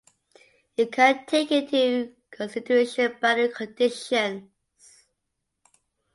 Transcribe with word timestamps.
It 0.77 0.91
can 0.91 1.27
take 1.27 1.51
into 1.51 2.15
consideration 2.31 3.17
boundary 3.21 3.49
conditions. 3.49 4.49